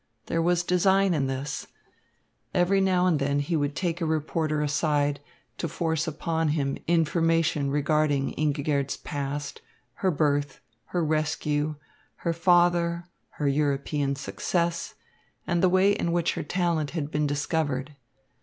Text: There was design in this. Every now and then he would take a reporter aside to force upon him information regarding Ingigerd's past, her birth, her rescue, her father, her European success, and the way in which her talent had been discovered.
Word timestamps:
There 0.25 0.41
was 0.41 0.63
design 0.63 1.13
in 1.13 1.27
this. 1.27 1.67
Every 2.55 2.81
now 2.81 3.05
and 3.05 3.19
then 3.19 3.37
he 3.37 3.55
would 3.55 3.75
take 3.75 4.01
a 4.01 4.05
reporter 4.07 4.63
aside 4.63 5.19
to 5.59 5.67
force 5.67 6.07
upon 6.07 6.47
him 6.57 6.79
information 6.87 7.69
regarding 7.69 8.33
Ingigerd's 8.33 8.97
past, 8.97 9.61
her 9.97 10.09
birth, 10.09 10.59
her 10.85 11.05
rescue, 11.05 11.75
her 12.25 12.33
father, 12.33 13.09
her 13.33 13.47
European 13.47 14.15
success, 14.15 14.95
and 15.45 15.61
the 15.61 15.69
way 15.69 15.91
in 15.91 16.11
which 16.11 16.33
her 16.33 16.41
talent 16.41 16.89
had 16.97 17.11
been 17.11 17.27
discovered. 17.27 17.95